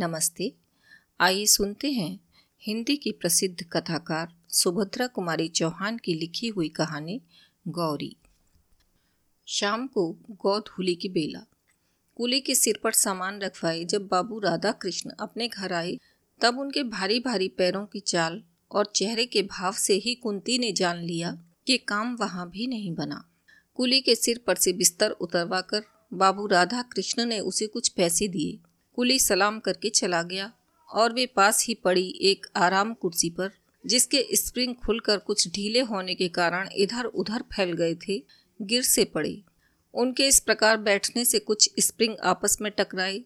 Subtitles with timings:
[0.00, 0.52] नमस्ते।
[1.20, 2.20] आइए सुनते हैं
[2.62, 7.20] हिंदी की प्रसिद्ध कथाकार सुभद्रा कुमारी चौहान की लिखी हुई कहानी
[7.68, 8.16] गौरी।
[9.46, 11.46] शाम को गौधूली की बेला।
[12.16, 15.98] कुली के सिर पर सामान रखवाए जब बाबू राधा कृष्ण अपने घर आए,
[16.40, 18.42] तब उनके भारी भारी पैरों की चाल
[18.72, 22.94] और चेहरे के भाव से ही कुंती ने जान लिया कि काम वहाँ भी नहीं
[22.94, 23.28] बना।
[23.74, 25.82] कुली के सिर पर से बिस्तर उतरवा कर
[26.14, 28.58] बाबू राधा कृष्ण ने उसे कुछ पैसे दिए।
[28.98, 30.52] कुली सलाम करके चला गया
[30.88, 33.50] और वे पास ही पड़ी एक आराम कुर्सी पर,
[33.86, 38.22] जिसके स्प्रिंग खुलकर कुछ ढीले होने के कारण इधर उधर फैल गए थे,
[38.62, 39.42] गिर से पड़े।
[39.94, 43.22] उनके इस प्रकार बैठने से कुछ स्प्रिंग आपस में टकराए,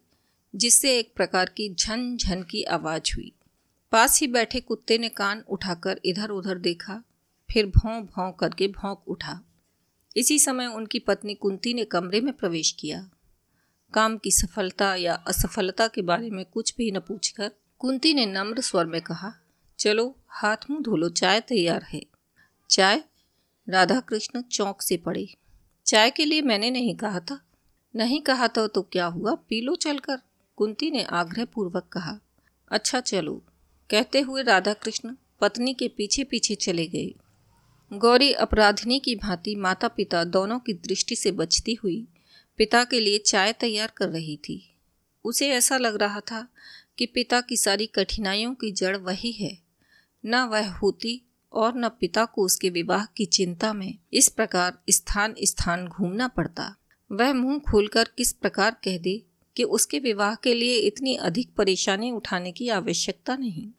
[0.54, 3.32] जिससे एक प्रकार की झन झन की आवाज़ हुई।
[3.92, 7.02] पास ही बैठे कुत्ते ने कान उठाकर इधर उधर देखा,
[7.52, 9.40] फिर भौं भौं करके भौंक उठा।
[10.16, 13.10] इसी समय उनकी पत्नी कुंती ने कमरे में प्रवेश किया।
[13.94, 18.60] काम की सफलता या असफलता के बारे में कुछ भी न पूछकर कुंती ने नम्र
[18.60, 19.34] स्वर में कहा,
[19.78, 22.02] चलो, हाथ मुँह धो लो, चाय तैयार है।
[22.70, 23.04] चाय?
[23.68, 25.34] राधा कृष्ण चौंक से पड़े।
[25.86, 27.40] चाय के लिए मैंने नहीं कहा था।
[27.96, 29.34] नहीं कहा था तो क्या हुआ?
[29.34, 30.18] पी लो चलकर।
[30.56, 32.18] कुंती ने आग्रह पूर्वक कहा
[32.70, 33.42] अच्छा चलो।
[33.90, 37.14] कहते हुए राधा कृष्ण पत्नी के पीछे पीछे चले गए।
[37.92, 42.06] गौरी अपराधिनी की भांति माता पिता दोनों की दृष्टि से बचती हुई
[42.56, 44.74] पिता के लिए चाय तैयार कर रही थी।
[45.24, 46.48] उसे ऐसा लग रहा था
[46.98, 49.58] कि पिता की सारी कठिनाइयों की जड़ वही है।
[50.26, 51.22] न वह होती
[51.52, 56.76] और न पिता को उसके विवाह की चिंता में इस प्रकार स्थान स्थान घूमना पड़ता।
[57.12, 59.22] वह मुँह खोलकर किस प्रकार कह दे
[59.56, 63.70] कि उसके विवाह के लिए इतनी अधिक परेशानी उठाने की आवश्यकता नहीं।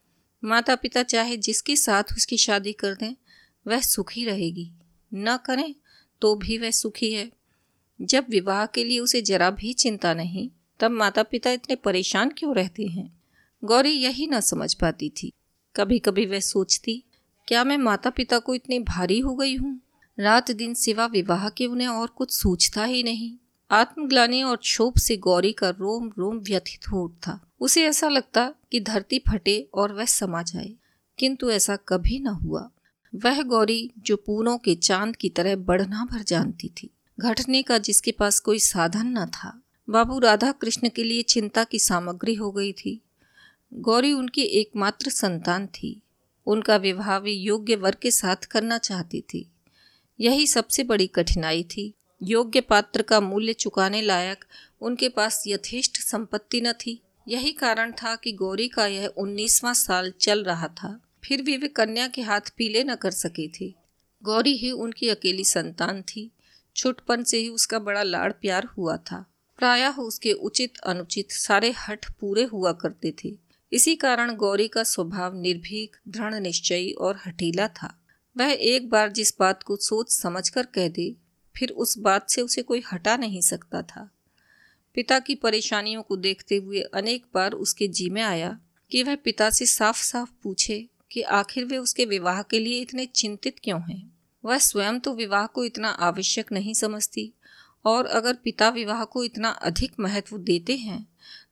[0.44, 3.14] माता पिता चाहे जिसके साथ उसकी शादी कर दें,
[3.66, 4.72] वह सुखी रहेगी।
[5.14, 5.74] न करें
[6.20, 7.32] तो भी वह सुखी है।
[8.00, 10.50] जब विवाह के लिए उसे जरा भी चिंता नहीं,
[10.80, 13.22] तब माता पिता इतने परेशान क्यों रहते हैं?
[13.64, 15.32] गौरी यही न समझ पाती थी।
[15.76, 17.02] कभी कभी वह सोचती,
[17.48, 19.80] क्या मैं माता पिता को इतनी भारी हो गई हूँ?
[20.18, 23.32] रात दिन सिवा विवाह के उन्हें और कुछ सोचता ही नहीं।
[23.70, 28.80] आत्मग्लानी और क्षोभ से गौरी का रोम रोम व्यथित हो उठता। उसे ऐसा लगता कि
[28.80, 30.72] धरती फटे और वह समा जाए,
[31.18, 32.70] किंतु ऐसा कभी न हुआ।
[33.14, 38.12] वह गौरी जो पूनों के चाँद की तरह बढ़ना भर जानती थी। घटने का जिसके
[38.12, 42.72] पास कोई साधन न था। बाबू राधा कृष्ण के लिए चिंता की सामग्री हो गई
[42.72, 43.00] थी।
[43.74, 46.02] गौरी उनकी एकमात्र संतान थी।
[46.46, 49.50] उनका विवाह वे योग्य वर्ग के साथ करना चाहती थी।
[50.20, 54.44] यही सबसे बड़ी कठिनाई थी। योग्य पात्र का मूल्य चुकाने लायक
[54.80, 60.12] उनके पास यथेष्ट संपत्ति न थी। यही कारण था कि गौरी का यह उन्नीसवां साल
[60.20, 63.74] चल रहा था। फिर भी वे कन्या के हाथ पीले न कर सके थे।
[64.22, 66.30] गौरी ही उनकी अकेली संतान थी।
[66.76, 72.12] छुटपन से ही उसका बड़ा लाड़ प्यार हुआ था। प्रायः उसके उचित अनुचित सारे हठ
[72.12, 73.38] पूरे हुआ करते थे।
[73.72, 78.04] इसी कारण गौरी का स्वभाव निर्भीक, दृढ़, निश्चयी और हठीला था।
[78.36, 81.16] वह एक बार जिस बात को सोच समझकर कह दे,
[81.56, 84.10] फिर उस बात से उसे कोई हटा नहीं सकता था।
[84.94, 88.60] पिता की परेशानियों को देखते हुए अनेक बार उसके जी में आया
[88.90, 93.06] कि वह पिता से साफ़ साफ़ पूछे कि आखिर वे उसके विवाह के लिए इतने
[93.06, 94.13] चिंतित क्यों हैं?
[94.44, 97.32] वह स्वयं तो विवाह को इतना आवश्यक नहीं समझती
[97.84, 101.06] और अगर पिता विवाह को इतना अधिक महत्व देते हैं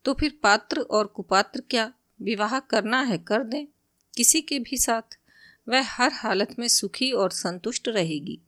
[0.04, 1.92] तो फिर पात्र और कुपात्र क्या
[2.22, 3.66] विवाह करना है कर दें?
[4.16, 5.18] किसी के भी साथ
[5.68, 8.38] वह हर हालत में सुखी और संतुष्ट रहेगी।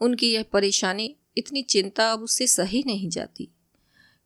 [0.00, 3.48] उनकी यह परेशानी इतनी चिंता अब उससे सही नहीं जाती।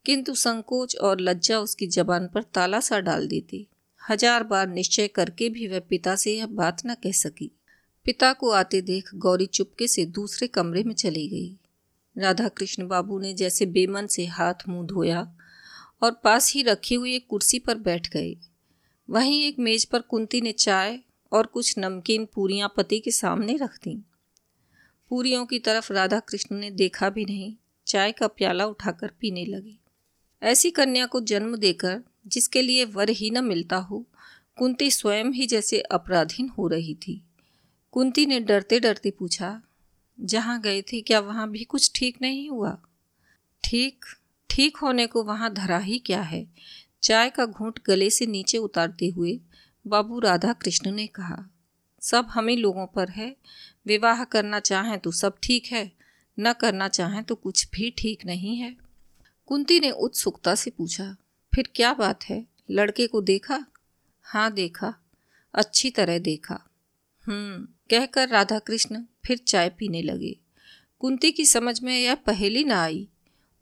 [0.06, 3.66] किंतु संकोच और लज्जा उसकी जबान पर ताला सा डाल देती।
[4.10, 7.50] हज़ार बार निश्चय करके भी वह पिता से यह बात न कह सकी।
[8.04, 11.56] पिता को आते देख गौरी चुपके से दूसरे कमरे में चली गई।
[12.18, 15.36] राधा कृष्ण बाबू ने जैसे बेमन से हाथ मुँह धोया
[16.02, 18.36] और पास ही रखी हुई एक कुर्सी पर बैठ गए।
[19.10, 21.00] वहीं एक मेज पर कुंती ने चाय
[21.32, 24.04] और कुछ नमकीन पूरियाँ पति के सामने रख दी।
[25.08, 27.54] पूरियों की तरफ़ राधा कृष्ण ने देखा भी नहीं।
[27.86, 29.74] चाय का प्याला उठाकर पीने लगे।
[30.42, 34.06] ऐसी कन्या को जन्म देकर जिसके लिए वर ही न मिलता हो,
[34.58, 37.22] कुंती स्वयं ही जैसे अपराधीन हो रही थी।
[37.94, 39.60] कुंती ने डरते डरते पूछा,
[40.18, 42.76] जहाँ गए थे क्या वहाँ भी कुछ ठीक नहीं हुआ?
[43.64, 44.04] ठीक
[44.50, 46.46] ठीक होने को वहाँ धरा ही क्या है?
[47.02, 49.38] चाय का घूंट गले से नीचे उतारते हुए
[49.86, 51.38] बाबू राधा कृष्ण ने कहा,
[52.02, 53.36] सब हमें लोगों पर है।
[53.86, 55.90] विवाह करना चाहें तो सब ठीक है,
[56.38, 58.76] न करना चाहें तो कुछ भी ठीक नहीं है।
[59.46, 61.16] कुंती ने उत्सुकता से पूछा,
[61.52, 62.44] फिर क्या बात है?
[62.70, 63.64] लड़के को देखा?
[64.22, 64.94] हाँ देखा।
[65.54, 66.64] अच्छी तरह देखा।
[67.26, 70.36] हम्म कहकर राधा कृष्ण फिर चाय पीने लगे।
[70.98, 73.08] कुंती की समझ में यह पहेली ना आई।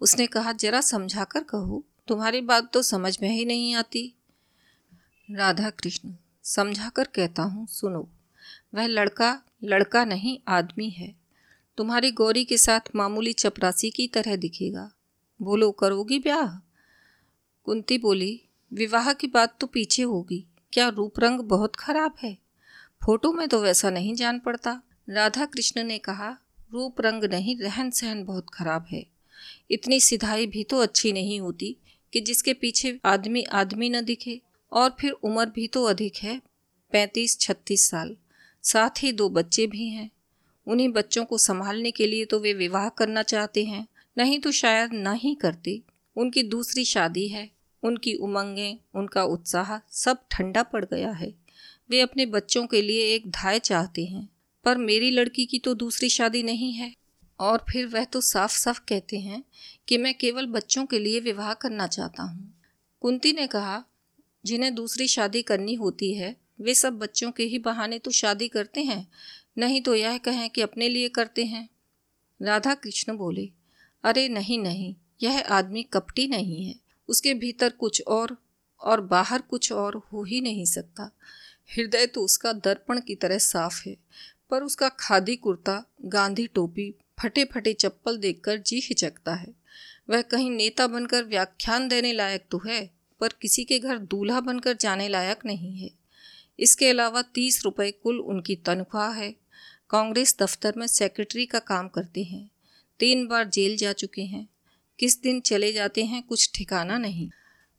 [0.00, 4.14] उसने कहा, जरा समझा कर कहो, तुम्हारी बात तो समझ में ही नहीं आती।
[5.30, 8.08] राधा कृष्ण समझा कर कहता हूँ, सुनो,
[8.74, 11.14] वह लड़का लड़का नहीं, आदमी है।
[11.76, 14.92] तुम्हारी गौरी के साथ मामूली चपरासी की तरह दिखेगा।
[15.42, 16.56] बोलो, करोगी ब्याह?
[17.64, 18.42] कुंती बोली,
[18.72, 22.41] विवाह की बात तो पीछे होगी। क्या रूप रंग बहुत खराब है?
[23.04, 26.38] फ़ोटो में तो वैसा नहीं जान पड़ता। राधा कृष्ण ने कहा,
[26.72, 29.06] रूप रंग नहीं, रहन सहन बहुत खराब है।
[29.70, 31.76] इतनी सिधाई भी तो अच्छी नहीं होती
[32.12, 34.40] कि जिसके पीछे आदमी आदमी न दिखे,
[34.72, 36.42] और फिर उम्र भी तो अधिक है,
[36.92, 38.16] पैंतीस छत्तीस साल।
[38.62, 40.10] साथ ही दो बच्चे भी हैं।
[40.66, 43.86] उन्हीं बच्चों को संभालने के लिए तो वे विवाह करना चाहते हैं,
[44.18, 45.82] नहीं तो शायद ना ही करते।
[46.16, 47.50] उनकी दूसरी शादी है,
[47.82, 51.41] उनकी उमंगें, उनका उत्साह सब ठंडा पड़ गया है।
[51.92, 54.28] वे अपने बच्चों के लिए एक धाय चाहते हैं,
[54.64, 56.94] पर मेरी लड़की की तो दूसरी शादी नहीं है।
[57.40, 59.42] और फिर वह तो साफ़ साफ़ कहते हैं
[59.88, 62.62] कि मैं केवल बच्चों के लिए विवाह करना चाहता हूँ।
[63.00, 63.84] कुंती ने कहा,
[64.44, 68.82] जिन्हें दूसरी शादी करनी होती है, वे सब बच्चों के ही बहाने तो शादी करते
[68.82, 69.08] हैं,
[69.58, 71.68] नहीं तो यह कहें कि अपने लिए करते हैं।
[72.40, 73.50] राधा कृष्ण बोले,
[74.04, 76.74] अरे नहीं नहीं, यह आदमी कपटी नहीं है,
[77.08, 78.36] उसके भीतर कुछ और
[78.80, 81.10] और बाहर कुछ और हो ही नहीं सकता।
[81.76, 83.96] हृदय तो उसका दर्पण की तरह साफ़ है,
[84.50, 89.54] पर उसका खादी कुर्ता, गांधी टोपी फटे फटे चप्पल देखकर जी हिचकता है।
[90.10, 92.90] वह कहीं नेता बनकर व्याख्यान देने लायक तो है,
[93.20, 95.90] पर किसी के घर दूल्हा बनकर जाने लायक नहीं है।
[96.58, 99.34] इसके अलावा तीस रुपए कुल उनकी तनख्वाह है।
[99.90, 102.50] कांग्रेस दफ्तर में सेक्रेटरी का काम करते हैं।
[102.98, 104.48] तीन बार जेल जा चुके हैं।
[104.98, 107.30] किस दिन चले जाते हैं कुछ ठिकाना नहीं।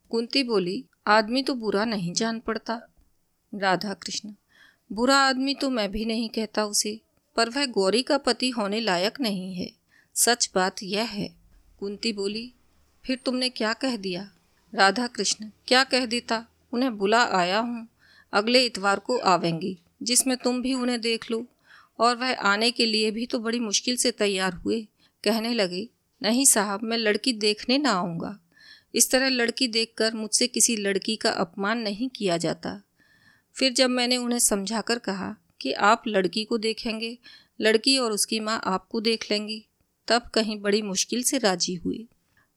[0.09, 2.81] कुंती बोली, आदमी तो बुरा नहीं जान पड़ता।
[3.55, 4.33] राधा कृष्ण
[4.93, 7.01] बुरा आदमी तो मैं भी नहीं कहता उसे,
[7.35, 9.71] पर वह गौरी का पति होने लायक नहीं है।
[10.15, 11.35] सच बात यह है।
[11.79, 12.53] कुंती बोली,
[13.05, 14.31] फिर तुमने क्या कह दिया?
[14.75, 16.45] राधा कृष्ण क्या कह देता?
[16.71, 17.87] उन्हें बुला आया हूँ।
[18.33, 21.45] अगले इतवार को आवेंगी, जिसमें तुम भी उन्हें देख लो।
[21.99, 24.87] और वह आने के लिए भी तो बड़ी मुश्किल से तैयार हुए।
[25.23, 25.89] कहने लगे,
[26.21, 28.39] नहीं साहब, मैं लड़की देखने ना आऊँगा।
[28.95, 32.81] इस तरह लड़की देखकर मुझसे किसी लड़की का अपमान नहीं किया जाता।
[33.53, 37.17] फिर जब मैंने उन्हें समझाकर कहा कि आप लड़की को देखेंगे,
[37.61, 39.65] लड़की और उसकी माँ आपको देख लेंगी,
[40.07, 42.07] तब कहीं बड़ी मुश्किल से राज़ी हुई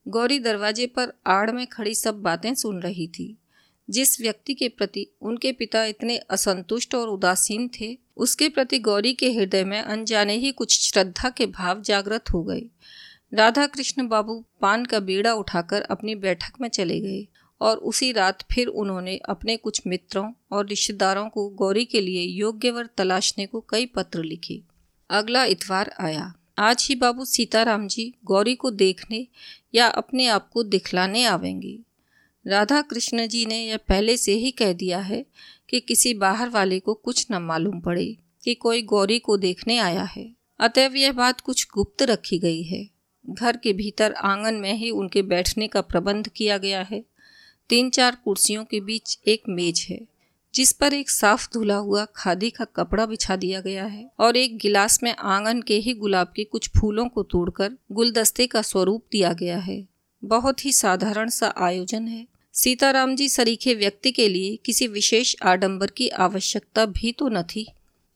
[0.08, 3.38] गौरी दरवाजे पर आड़ में खड़ी सब बातें सुन रही थी।
[3.90, 9.32] जिस व्यक्ति के प्रति उनके पिता इतने असंतुष्ट और उदासीन थे, उसके प्रति गौरी के
[9.32, 12.62] हृदय में अनजाने ही कुछ श्रद्धा के भाव जागृत हो गए।
[13.34, 17.26] राधा कृष्ण बाबू पान का बीड़ा उठाकर अपनी बैठक में चले गए।
[17.60, 22.70] और उसी रात फिर उन्होंने अपने कुछ मित्रों और रिश्तेदारों को गौरी के लिए योग्य
[22.70, 24.62] वर तलाशने को कई पत्र लिखे।
[25.10, 29.26] अगला इतवार आया। आज ही बाबू सीताराम जी गौरी को देखने
[29.74, 31.78] या अपने आप को दिखलाने आवेंगे।
[32.46, 35.26] राधा कृष्ण जी ने यह पहले से ही कह दिया है
[35.68, 40.02] कि किसी बाहर वाले को कुछ न मालूम पड़े कि कोई गौरी को देखने आया
[40.02, 42.88] है। अतएव यह बात कुछ गुप्त रखी गई है।
[43.26, 47.04] घर के भीतर आँगन में ही उनके बैठने का प्रबंध किया गया है।
[47.68, 50.00] तीन चार कुर्सियों के बीच एक मेज है,
[50.54, 54.56] जिस पर एक साफ़ धुला हुआ खादी का कपड़ा बिछा दिया गया है और एक
[54.58, 59.32] गिलास में आँगन के ही गुलाब के कुछ फूलों को तोड़कर गुलदस्ते का स्वरूप दिया
[59.32, 59.86] गया है।
[60.24, 65.86] बहुत ही साधारण सा आयोजन है। सीताराम जी सरीखे व्यक्ति के लिए किसी विशेष आडंबर
[65.86, 67.66] की आवश्यकता भी तो न थी।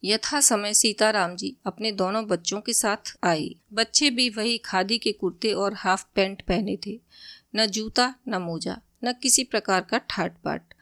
[0.05, 5.13] यथा समय सीताराम जी अपने दोनों बच्चों के साथ आई बच्चे भी वही खादी के
[5.13, 7.01] कुर्ते और हाफ़ पैंट पहने थे।
[7.57, 10.75] न जूता, न मोजा। न किसी प्रकार का ठाट बाट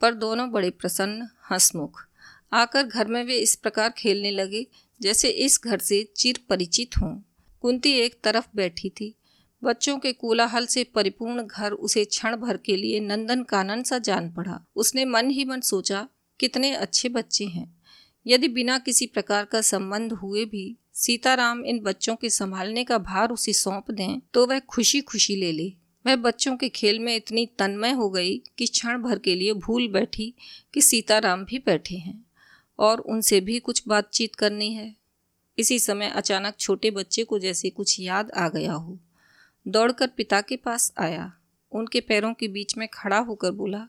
[0.00, 2.06] पर दोनों बड़े प्रसन्न, हंसमुख।
[2.52, 4.66] आकर घर में वे इस प्रकार खेलने लगे,
[5.00, 7.20] जैसे इस घर से चिर परिचित हों।
[7.60, 9.14] कुंती एक तरफ़ बैठी थी।
[9.64, 14.32] बच्चों के कोलाहल से परिपूर्ण घर उसे क्षण भर के लिए नंदन कानन सा जान
[14.32, 16.08] पड़ा। उसने मन ही मन सोचा,
[16.40, 17.82] कितने अच्छे बच्चे हैं।
[18.26, 23.30] यदि बिना किसी प्रकार का संबंध हुए भी सीताराम इन बच्चों के संभालने का भार
[23.30, 25.72] उसे सौंप दें तो वह खुशी खुशी ले ले।
[26.06, 29.88] वह बच्चों के खेल में इतनी तन्मय हो गई कि क्षण भर के लिए भूल
[29.88, 30.34] बैठी
[30.74, 32.26] कि सीताराम भी बैठे हैं
[32.78, 34.96] और उनसे भी कुछ बातचीत करनी है।
[35.58, 38.98] इसी समय अचानक छोटे बच्चे को जैसे कुछ याद आ गया हो।
[39.68, 41.32] दौड़कर पिता के पास आया।
[41.72, 43.88] उनके पैरों के बीच में खड़ा होकर बोला,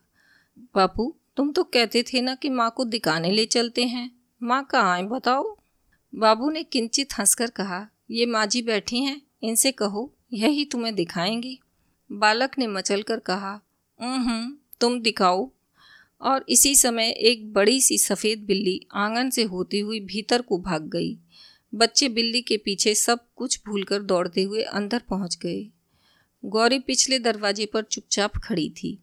[0.76, 4.12] बापू, तुम तो कहते थे ना कि माँ को दिखाने ले चलते हैं।
[4.44, 5.58] माँ कहाँ आए बताओ?
[6.16, 11.60] बाबू ने किंचित हंसकर कहा, ये माँ जी बैठी हैं, इनसे कहो, यही तुम्हें दिखाएँगी।
[12.10, 13.60] बालक ने मचल कर कहा
[14.82, 15.50] तुम दिखाओ।
[16.22, 20.88] और इसी समय एक बड़ी सी सफ़ेद बिल्ली आँगन से होती हुई भीतर को भाग
[20.90, 21.18] गई।
[21.74, 25.68] बच्चे बिल्ली के पीछे सब कुछ भूलकर दौड़ते हुए अंदर पहुँच गए।
[26.44, 28.98] गौरी पिछले दरवाजे पर चुपचाप खड़ी थी।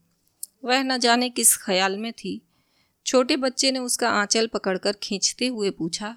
[0.64, 2.40] वह न जाने किस ख्याल में थी।
[3.06, 6.16] छोटे बच्चे ने उसका आंचल पकड़कर खींचते हुए पूछा,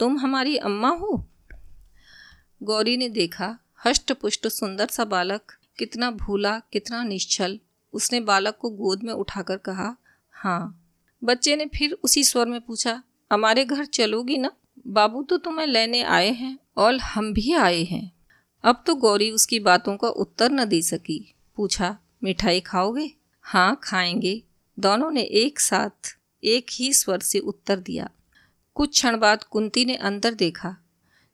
[0.00, 1.24] तुम हमारी अम्मा हो?
[2.62, 7.60] गौरी ने देखा हष्ट पुष्ट सुंदर सा बालक कितना भूला, कितना निश्चल,
[7.92, 9.96] उसने बालक को गोद में उठाकर कहा
[10.30, 10.76] हाँ।
[11.24, 14.50] बच्चे ने फिर उसी स्वर में पूछा, हमारे घर चलोगी ना?
[14.86, 18.12] बाबू तो तुम्हें लेने आए हैं और हम भी आए हैं।
[18.64, 23.10] अब तो गौरी उसकी बातों का उत्तर न दे सकी। पूछा, मिठाई खाओगे?
[23.42, 24.42] हाँ खाएँगे।
[24.78, 28.10] दोनों ने एक साथ, एक ही स्वर से उत्तर दिया।
[28.74, 30.76] कुछ क्षण बाद कुंती ने अंदर देखा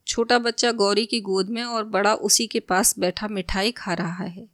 [0.06, 4.25] छोटा बच्चा गौरी की गोद में और बड़ा उसी के पास बैठा मिठाई खा रहा
[4.25, 4.48] है।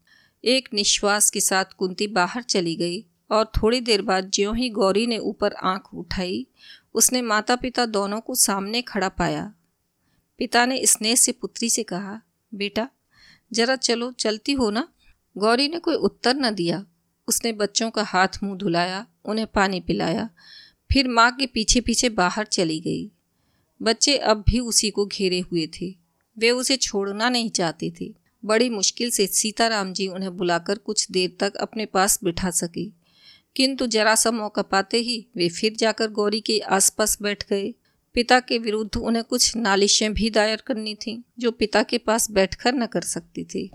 [0.44, 5.06] एक निश्वास के साथ कुंती बाहर चली गई और थोड़ी देर बाद ज्यों ही गौरी
[5.06, 6.47] ने ऊपर आँख उठाई,
[6.94, 9.54] उसने माता पिता दोनों को सामने खड़ा पाया।
[10.38, 12.21] पिता ने स्नेह से पुत्री से कहा,
[12.54, 12.88] बेटा,
[13.52, 14.88] जरा चलो, चलती हो ना?
[15.38, 16.87] गौरी ने कोई उत्तर न दिया।
[17.28, 20.30] उसने बच्चों का हाथ मुँह धुलाया, उन्हें पानी पिलाया,
[20.92, 23.11] फिर माँ के पीछे पीछे बाहर चली गई।
[23.83, 25.97] बच्चे अब भी उसी को घेरे हुए थे।
[26.39, 31.37] वे उसे छोड़ना नहीं चाहते थे। बड़ी मुश्किल से सीताराम जी उन्हें बुलाकर कुछ देर
[31.41, 33.03] तक अपने पास बिठा सके।
[33.57, 37.75] किंतु जरा सा मौका पाते ही वे फिर जाकर गौरी के आसपास बैठ गए।
[38.15, 42.75] पिता के विरुद्ध उन्हें कुछ नालिशें भी दायर करनी थीं, जो पिता के पास बैठकर
[42.75, 43.71] न कर सकती थी।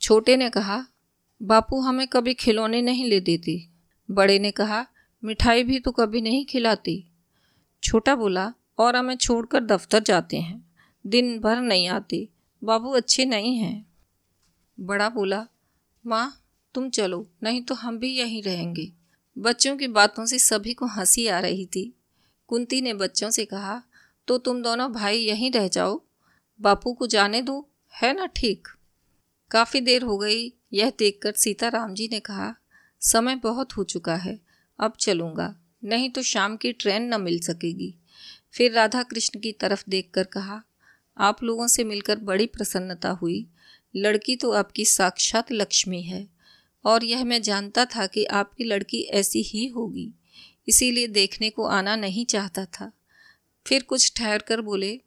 [0.00, 0.86] छोटे ने कहा,
[1.42, 3.68] बापू, हमें कभी खिलौने नहीं ले देते।
[4.10, 4.86] बड़े ने कहा,
[5.24, 7.04] मिठाई भी तो कभी नहीं खिलाती।
[7.84, 10.64] छोटा बोला और हमें छोड़कर दफ्तर जाते हैं।
[11.04, 12.28] दिन भर नहीं आते।
[12.62, 13.86] बाबू अच्छे नहीं हैं।
[14.80, 15.46] बड़ा बोला,
[16.04, 16.32] माँ,
[16.74, 18.92] तुम चलो, नहीं तो हम भी यहीं रहेंगे।
[19.36, 21.92] बच्चों की बातों से सभी को हँसी आ रही थी।
[22.48, 23.82] कुंती ने बच्चों से कहा
[24.28, 26.00] तो तुम दोनों भाई यहीं रह जाओ?
[26.60, 28.68] बापू को जाने दो, है ना ठीक?
[29.50, 32.54] काफ़ी देर हो गई। यह देखकर सीताराम जी ने कहा,
[33.00, 34.38] समय बहुत हो चुका है,
[34.78, 37.94] अब चलूँगा, नहीं तो शाम की ट्रेन न मिल सकेगी।
[38.54, 40.62] फिर राधा कृष्ण की तरफ़ देखकर कहा,
[41.16, 43.46] आप लोगों से मिलकर बड़ी प्रसन्नता हुई।
[43.94, 46.26] लड़की तो आपकी साक्षात लक्ष्मी है,
[46.84, 50.10] और यह मैं जानता था कि आपकी लड़की ऐसी ही होगी,
[50.68, 52.90] इसीलिए देखने को आना नहीं चाहता था।
[53.66, 54.98] फिर कुछ ठहर कर बोले,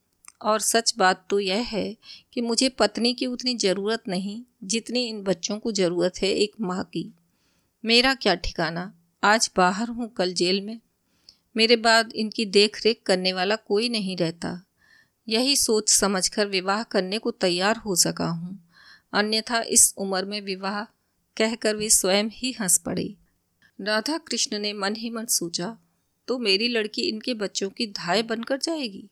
[0.42, 1.96] और सच बात तो यह है
[2.34, 6.84] कि मुझे पत्नी की उतनी ज़रूरत नहीं, जितनी इन बच्चों को ज़रूरत है एक माँ
[6.84, 7.12] की।
[7.84, 8.92] मेरा क्या ठिकाना?
[9.24, 10.80] आज बाहर हूँ कल जेल में।
[11.58, 14.66] मेरे बाद इनकी देख रेख करने वाला कोई नहीं रहता।
[15.28, 18.60] यही सोच समझकर विवाह करने को तैयार हो सका हूँ।
[19.14, 20.84] अन्यथा इस उम्र में विवाह
[21.38, 23.16] कहकर वे स्वयं ही हंस पड़े।
[23.82, 25.78] राधा कृष्ण ने मन ही मन सोचा
[26.28, 29.10] तो मेरी लड़की इनके बच्चों की धाय बनकर जाएगी?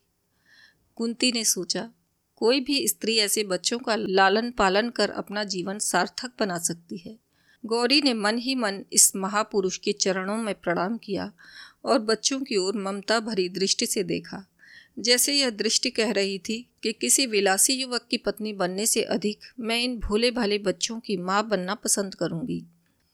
[0.95, 1.89] कुंती ने सोचा,
[2.35, 7.17] कोई भी स्त्री ऐसे बच्चों का लालन पालन कर अपना जीवन सार्थक बना सकती है।
[7.65, 11.31] गौरी ने मन ही मन इस महापुरुष के चरणों में प्रणाम किया
[11.85, 14.45] और बच्चों की ओर ममता भरी दृष्टि से देखा।
[14.99, 19.39] जैसे यह दृष्टि कह रही थी कि किसी विलासी युवक की पत्नी बनने से अधिक
[19.59, 22.63] मैं इन भोले भाले बच्चों की माँ बनना पसंद करूँगी।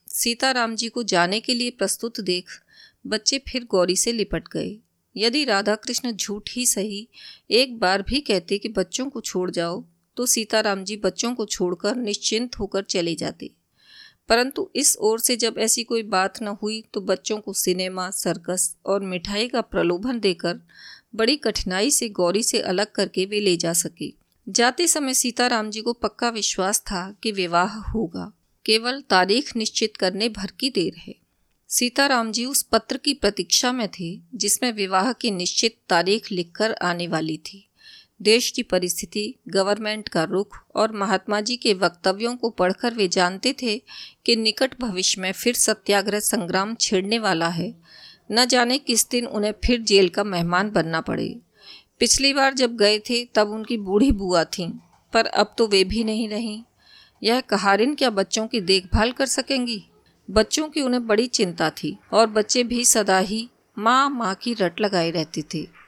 [0.08, 2.50] सीताराम जी को जाने के लिए प्रस्तुत देख
[3.06, 4.76] बच्चे फिर गौरी से लिपट गए।
[5.16, 7.06] यदि राधा कृष्ण झूठ ही सही
[7.50, 9.82] एक बार भी कहते कि बच्चों को छोड़ जाओ
[10.16, 13.50] तो सीताराम जी बच्चों को छोड़कर निश्चिंत होकर चले जाते।
[14.30, 18.76] परंतु इस ओर से जब ऐसी कोई बात न हुई तो बच्चों को सिनेमा, सर्कस
[18.86, 20.60] और मिठाई का प्रलोभन देकर
[21.14, 24.14] बड़ी कठिनाई से, गौरी से अलग करके वे ले जा सके।
[24.48, 28.32] जाते समय सीताराम जी को पक्का विश्वास था कि विवाह होगा।
[28.66, 31.14] केवल तारीख निश्चित करने भर की देर है।
[31.68, 37.06] सीताराम जी उस पत्र की प्रतीक्षा में थे, जिसमें विवाह की निश्चित तारीख लिखकर आने
[37.06, 37.69] वाली थी।
[38.22, 43.54] देश की परिस्थिति, गवर्नमेंट का रुख और महात्मा जी के वक्तव्यों को पढ़कर वे जानते
[43.62, 43.82] थे
[44.26, 47.74] कि निकट भविष्य में फिर सत्याग्रह संग्राम छिड़ने वाला है।
[48.32, 51.36] न जाने किस दिन उन्हें फिर जेल का मेहमान बनना पड़े।
[51.98, 54.70] पिछली बार जब गए थे, तब उनकी बूढ़ी बुआ थीं,
[55.12, 56.62] पर अब तो वे भी नहीं रहीं।
[57.22, 59.84] यह कहारिन क्या बच्चों की देखभाल कर सकेंगी?
[60.30, 63.48] बच्चों की उन्हें बड़ी चिंता थी और बच्चे भी सदा ही
[63.78, 65.79] माँ माँ की रट लगाए रहते थे।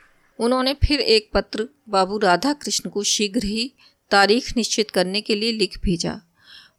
[0.42, 3.72] उन्होंने फिर एक पत्र बाबू राधा कृष्ण को शीघ्र ही
[4.10, 6.20] तारीख निश्चित करने के लिए लिख भेजा।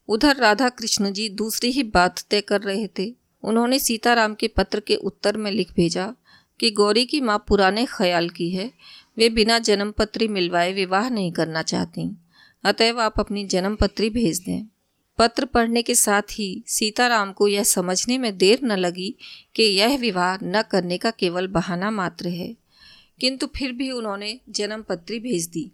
[0.07, 4.79] उधर राधा कृष्ण जी दूसरी ही बात तय कर रहे थे। उन्होंने सीताराम के पत्र
[4.79, 6.15] के उत्तर में लिख भेजा
[6.59, 8.71] कि गौरी की माँ पुराने ख्याल की है,
[9.17, 12.17] वे बिना जन्मपत्री मिलवाए विवाह नहीं करना चाहती।
[12.63, 14.67] अतएव आप अपनी जन्मपत्री भेज दें।
[15.17, 19.15] पत्र पढ़ने के साथ ही सीताराम को यह समझने में देर न लगी
[19.55, 22.62] कि यह विवाह न करने का केवल बहाना मात्र है।
[23.23, 25.71] किंतु फिर भी उन्होंने जन्म पत्री भेज दी।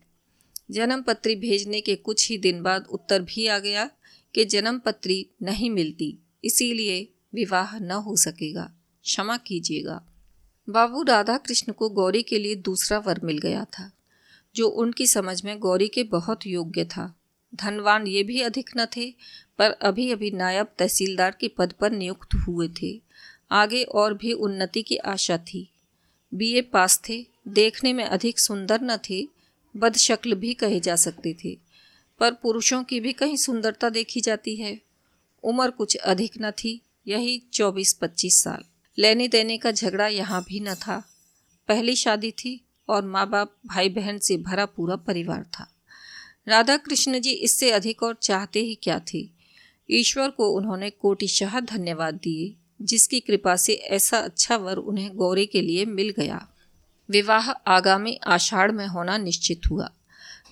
[0.72, 3.90] जन्म पत्री भेजने के कुछ ही दिन बाद उत्तर भी आ गया
[4.36, 10.06] कि जन्म पत्री नहीं मिलती, इसीलिए विवाह न हो सकेगा। क्षमा कीजिएगा।
[10.70, 13.92] बाबू राधा कृष्ण को गौरी के लिए दूसरा वर मिल गया था,
[14.56, 17.20] जो उनकी समझ में गौरी के बहुत योग्य था।
[17.56, 19.14] धनवान ये भी अधिक न थे,
[19.58, 23.02] पर अभी अभी नायब तहसीलदार के पद पर नियुक्त हुए थे।
[23.52, 25.72] आगे और भी उन्नति की आशा थी।
[26.34, 29.28] बीए पास थे। देखने में अधिक सुंदर न थे,
[29.78, 31.58] बदशक्ल भी कही जा सकते थे,
[32.20, 34.82] पर पुरुषों की भी कहीं सुंदरता देखी जाती है।
[35.44, 38.64] उम्र कुछ अधिक न थी, यही चौबीस पच्चीस साल।
[38.98, 41.04] लेने देने का झगड़ा यहाँ भी न था।
[41.68, 45.76] पहली शादी थी और माँ बाप भाई बहन से भरा पूरा परिवार था।
[46.48, 49.30] राधा कृष्ण जी इससे अधिक और चाहते ही क्या थे?
[49.92, 55.62] ईश्वर को उन्होंने कोटिशाह धन्यवाद दिए। जिसकी कृपा से ऐसा अच्छा वर उन्हें गौरी के
[55.62, 56.48] लिए मिल गया।
[57.10, 59.92] विवाह आगामी आषाढ़ में होना निश्चित हुआ।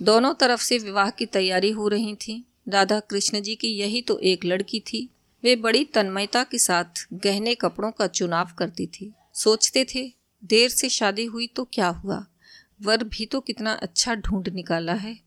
[0.02, 4.20] दोनों तरफ़ से विवाह की तैयारी हो रही थी। राधा कृष्ण जी की यही तो
[4.20, 5.10] एक लड़की थी।
[5.44, 10.14] वे बड़ी तन्मयता के साथ गहने कपड़ों का चुनाव करती थी। सोचते थे,
[10.46, 12.26] देर से शादी हुई तो क्या हुआ?
[12.82, 15.20] वर भी तो कितना अच्छा ढूंढ निकाला है।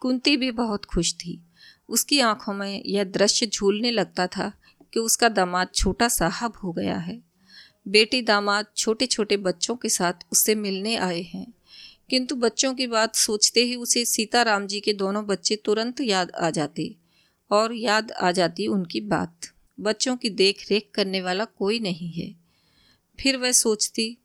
[0.00, 1.42] कुंती भी बहुत खुश थी।
[1.88, 4.52] उसकी आँखों में यह दृश्य झूलने लगता था
[4.94, 7.22] कि उसका दामाद छोटा साहब हो गया है।
[7.88, 11.54] बेटी दामाद छोटे छोटे बच्चों के साथ उससे मिलने आए हैं।
[12.10, 16.50] किंतु बच्चों की बात सोचते ही उसे सीताराम जी के दोनों बच्चे तुरंत याद आ
[16.50, 16.96] जाते
[17.50, 19.40] और याद आ जाती उनकी बात।
[19.80, 22.34] बच्चों की देख रेख करने वाला कोई नहीं है।
[23.20, 24.18] फिर वह सोचती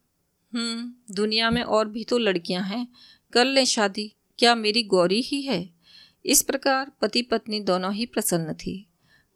[0.53, 2.87] हम्म दुनिया में और भी तो लड़कियाँ हैं।
[3.33, 5.69] कर लें शादी। क्या मेरी गौरी ही है?
[6.25, 8.87] इस प्रकार पति पत्नी दोनों ही प्रसन्न थी।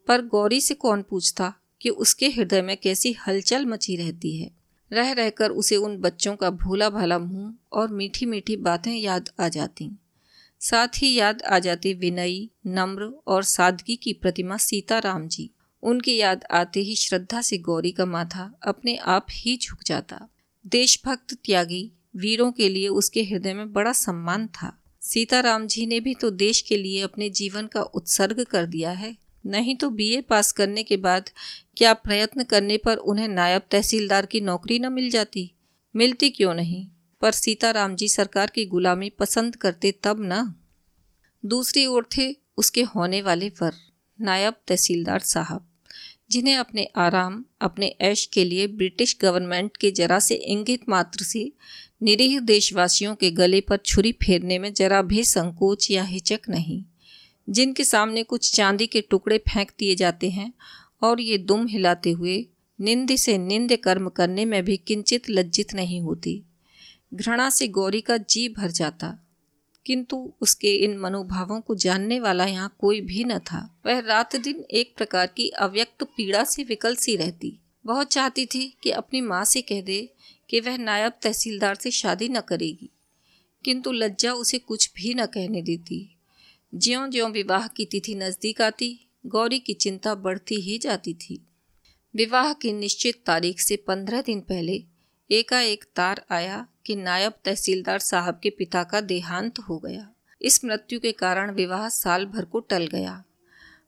[0.07, 4.51] पर गौरी से कौन पूछता कि उसके हृदय में कैसी हलचल मची रहती है?
[4.91, 9.47] रह रहकर उसे उन बच्चों का भोला भाला मुँह और मीठी मीठी बातें याद आ
[9.47, 9.91] जाती।
[10.59, 15.49] साथ ही याद आ जाती विनयी, नम्र और सादगी की प्रतिमा सीताराम जी।
[15.83, 20.27] उनकी याद आते ही श्रद्धा से गौरी का माथा अपने आप ही झुक जाता।
[20.67, 26.15] देशभक्त त्यागी वीरों के लिए उसके हृदय में बड़ा सम्मान था। सीताराम जी ने भी
[26.15, 30.51] तो देश के लिए अपने जीवन का उत्सर्ग कर दिया है। नहीं तो बीए पास
[30.51, 31.29] करने के बाद
[31.77, 35.51] क्या प्रयत्न करने पर उन्हें नायब तहसीलदार की नौकरी न मिल जाती?
[35.95, 36.87] मिलती क्यों नहीं?
[37.21, 40.53] पर सीताराम जी सरकार की गुलामी पसंद करते तब न।
[41.45, 43.73] दूसरी ओर थे उसके होने वाले वर,
[44.21, 45.67] नायब तहसीलदार साहब,
[46.31, 51.51] जिन्हें अपने आराम, अपने ऐश के लिए ब्रिटिश गवर्नमेंट के जरा से इंगित मात्र से
[52.01, 56.83] निरीह देशवासियों के गले पर छुरी फेरने में जरा भी संकोच या हिचक नहीं।
[57.47, 60.51] जिनके सामने कुछ चांदी के टुकड़े फेंक दिए जाते हैं
[61.03, 62.45] और ये दुम हिलाते हुए
[62.79, 66.41] निंद से निंद कर्म करने में भी किंचित लज्जित नहीं होती।
[67.13, 69.13] घृणा से गौरी का जी भर जाता,
[69.85, 74.63] किंतु उसके इन मनोभावों को जानने वाला यहाँ कोई भी न था। वह रात दिन
[74.71, 79.43] एक प्रकार की अव्यक्त पीड़ा से विकल सी रहती। बहुत चाहती थी कि अपनी माँ
[79.45, 80.01] से कह दे
[80.49, 82.89] कि वह नायब तहसीलदार से शादी न करेगी,
[83.65, 86.16] किंतु लज्जा उसे कुछ भी न कहने देती।
[86.73, 91.39] ज्यों ज्यों विवाह की तिथि नज़दीक आती, गौरी की चिंता बढ़ती ही जाती थी।
[92.15, 94.83] विवाह की निश्चित तारीख से पंद्रह दिन पहले
[95.29, 100.07] एकाएक तार आया कि नायब तहसीलदार साहब के पिता का देहांत हो गया।
[100.41, 103.23] इस मृत्यु के कारण विवाह साल भर को टल गया।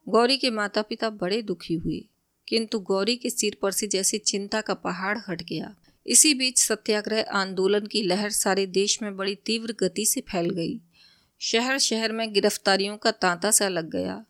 [0.08, 2.04] गौरी के माता पिता बड़े दुखी हुए,
[2.48, 7.22] किंतु गौरी के सिर पर से जैसे चिंता का पहाड़ हट गया। इसी बीच सत्याग्रह
[7.22, 10.80] आंदोलन की लहर सारे देश में बड़ी तीव्र गति से फैल गई।
[11.42, 14.26] शहर शहर में गिरफ्तारियों का तांता सा लग गया।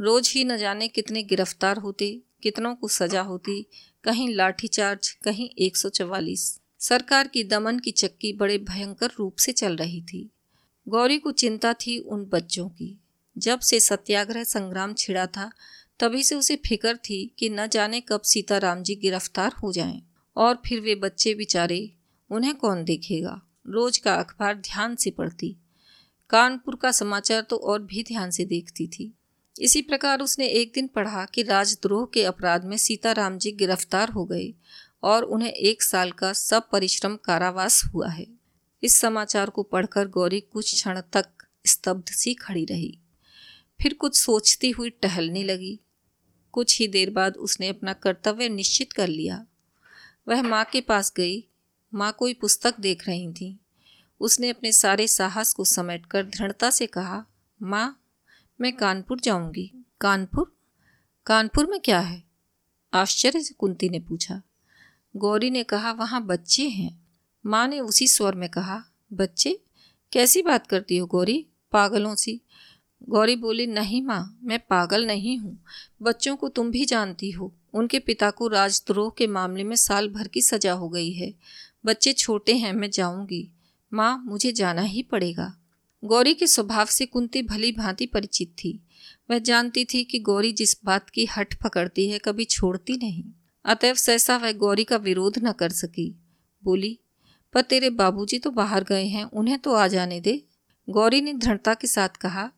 [0.00, 3.66] रोज ही न जाने कितने गिरफ़्तार होते, कितनों को सजा होती,
[4.04, 10.02] कहीं लाठीचार्ज, कहीं 144 सरकार की दमन की चक्की बड़े भयंकर रूप से चल रही
[10.02, 10.30] थी।
[10.88, 13.00] गौरी को चिंता थी उन बच्चों की।
[13.38, 15.52] जब से सत्याग्रह संग्राम छिड़ा था,
[16.00, 20.02] तभी से उसे फ़िक्र थी कि न जाने कब सीताराम जी गिरफ़्तार हो जाएँ।
[20.36, 21.92] और फिर वे बच्चे बेचारे,
[22.30, 23.42] उन्हें कौन देखेगा?
[23.66, 25.56] रोज का अखबार ध्यान से पढ़ती।
[26.30, 29.14] कानपुर का समाचार तो और भी ध्यान से देखती थी।
[29.60, 34.24] इसी प्रकार उसने एक दिन पढ़ा कि राजद्रोह के अपराध में सीताराम जी गिरफ़्तार हो
[34.24, 34.54] गए
[35.02, 38.26] और उन्हें एक साल का सब परिश्रम कारावास हुआ है।
[38.82, 41.26] इस समाचार को पढ़कर गौरी कुछ क्षण तक
[41.66, 42.98] स्तब्ध सी खड़ी रही।
[43.82, 45.80] फिर कुछ सोचती हुई टहलने लगी।
[46.52, 49.46] कुछ ही देर बाद उसने अपना कर्तव्य निश्चित कर लिया।
[50.28, 51.44] वह माँ के पास गई।
[51.94, 53.60] माँ कोई पुस्तक देख रही थी।
[54.24, 57.24] उसने अपने सारे साहस को समेटकर दृढ़ता से कहा,
[57.62, 58.02] माँ,
[58.60, 60.56] मैं कानपुर जाऊँगी। कानपुर?
[61.26, 62.22] कानपुर में क्या है?
[62.94, 64.42] आश्चर्य से कुंती ने पूछा।
[65.16, 67.06] गौरी ने कहा, वहाँ बच्चे हैं।
[67.46, 69.60] माँ ने उसी स्वर में कहा, बच्चे?
[70.12, 71.46] कैसी बात करती हो गौरी?
[71.72, 72.40] पागलों सी।
[73.08, 75.64] गौरी बोली, नहीं माँ, मैं पागल नहीं हूँ।
[76.02, 80.28] बच्चों को तुम भी जानती हो। उनके पिता को राजद्रोह के मामले में साल भर
[80.28, 81.34] की सजा हो गई है।
[81.86, 83.50] बच्चे छोटे हैं, मैं जाऊँगी।
[83.94, 85.54] माँ, मुझे जाना ही पड़ेगा।
[86.04, 88.86] गौरी के स्वभाव से कुंती भली भांति परिचित थी।
[89.30, 93.24] वह जानती थी कि गौरी जिस बात की हट पकड़ती है, कभी छोड़ती नहीं।
[93.64, 96.18] अतएव सहसा वह गौरी का विरोध न कर सकी।
[96.64, 96.98] बोली,
[97.52, 100.44] पर तेरे बाबूजी तो बाहर गए हैं, उन्हें तो आ जाने दे।
[100.90, 102.50] गौरी ने दृढ़ता के साथ कहा,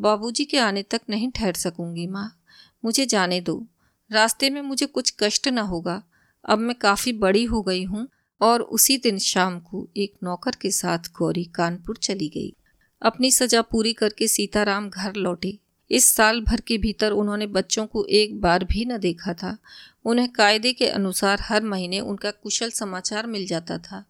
[0.00, 2.42] बाबूजी के आने तक नहीं ठहर सकूँगी माँ।
[2.84, 3.66] मुझे जाने दो।
[4.12, 6.02] रास्ते में मुझे कुछ कष्ट न होगा।
[6.44, 8.08] अब मैं काफ़ी बड़ी हो गई हूँ
[8.42, 12.56] और उसी दिन शाम को एक नौकर के साथ गौरी कानपुर चली गई।
[13.02, 15.58] अपनी सजा पूरी करके सीताराम घर लौटे।
[15.90, 19.58] इस साल भर के भीतर उन्होंने बच्चों को एक बार भी न देखा था।
[20.04, 24.04] उन्हें कायदे के अनुसार हर महीने उनका कुशल समाचार मिल जाता था,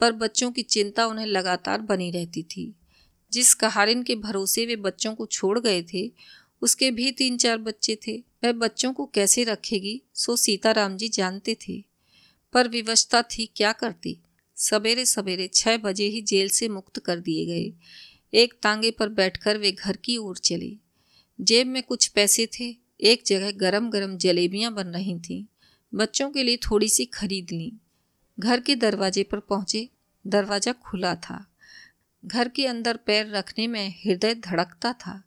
[0.00, 2.74] पर बच्चों की चिंता उन्हें लगातार बनी रहती थी।
[3.32, 6.12] जिस कहारिन के भरोसे वे बच्चों को छोड़ गए थे,
[6.62, 11.56] उसके भी तीन चार बच्चे थे। वह बच्चों को कैसे रखेगी, सो सीताराम जी जानते
[11.68, 11.87] थे।
[12.52, 14.18] पर विवशता थी क्या करती?
[14.56, 17.72] सवेरे सवेरे छः बजे ही जेल से मुक्त कर दिए गए।
[18.34, 20.76] एक तांगे पर बैठकर वे घर की ओर चले।
[21.40, 25.44] जेब में कुछ पैसे थे। एक जगह गरम गरम जलेबियाँ बन रही थीं।
[25.94, 27.72] बच्चों के लिए थोड़ी सी खरीद ली।
[28.40, 29.88] घर के दरवाजे पर पहुँचे।
[30.26, 31.46] दरवाज़ा खुला था।
[32.24, 35.22] घर के अंदर पैर रखने में हृदय धड़कता था।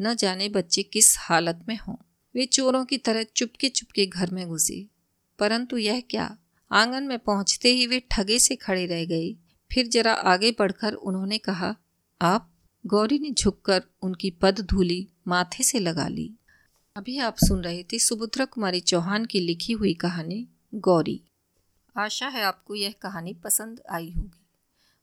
[0.00, 1.96] न जाने बच्चे किस हालत में हों।
[2.34, 4.86] वे चोरों की तरह चुपके चुपके घर में घुसे।
[5.38, 6.38] परंतु यह क्या?
[6.72, 9.36] आँगन में पहुँचते ही वे ठगे से खड़े रह गए।
[9.72, 11.76] फिर जरा आगे बढ़कर उन्होंने कहा,
[12.22, 12.52] आप?
[12.86, 16.34] गौरी ने झुककर उनकी पद धूली माथे से लगा ली।
[16.96, 21.22] अभी आप सुन रहे थे सुभद्रा कुमारी चौहान की लिखी हुई कहानी, गौरी।
[21.96, 24.46] आशा है आपको यह कहानी पसंद आई होगी।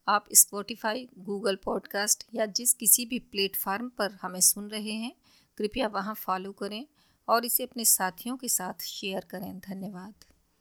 [0.08, 5.16] आप स्पॉटिफाई गूगल पॉडकास्ट या जिस किसी भी प्लेटफार्म पर हमें सुन रहे हैं,
[5.58, 6.86] कृपया वहाँ फॉलो करें
[7.28, 10.14] और इसे अपने साथियों के साथ शेयर करें। धन्यवाद।